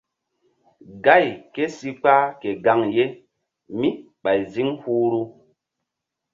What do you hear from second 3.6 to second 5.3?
mí ɓay ziŋ huhru.